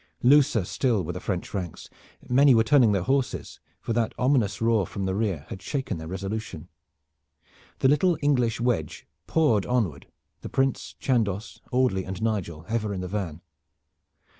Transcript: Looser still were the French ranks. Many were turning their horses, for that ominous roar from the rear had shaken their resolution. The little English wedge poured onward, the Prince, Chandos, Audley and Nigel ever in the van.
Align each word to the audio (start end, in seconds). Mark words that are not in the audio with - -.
Looser 0.23 0.63
still 0.65 1.03
were 1.03 1.13
the 1.13 1.19
French 1.19 1.53
ranks. 1.53 1.87
Many 2.27 2.55
were 2.55 2.63
turning 2.63 2.91
their 2.91 3.03
horses, 3.03 3.59
for 3.79 3.93
that 3.93 4.15
ominous 4.17 4.59
roar 4.59 4.87
from 4.87 5.05
the 5.05 5.13
rear 5.13 5.45
had 5.49 5.61
shaken 5.61 5.99
their 5.99 6.07
resolution. 6.07 6.69
The 7.81 7.87
little 7.87 8.17
English 8.19 8.59
wedge 8.59 9.05
poured 9.27 9.67
onward, 9.67 10.07
the 10.41 10.49
Prince, 10.49 10.95
Chandos, 10.99 11.61
Audley 11.71 12.03
and 12.03 12.19
Nigel 12.19 12.65
ever 12.67 12.95
in 12.95 13.01
the 13.01 13.07
van. 13.07 13.41